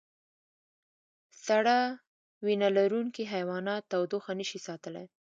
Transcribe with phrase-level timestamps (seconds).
[1.45, 1.79] سړه
[2.45, 5.05] وینه لرونکي حیوانات تودوخه نشي ساتلی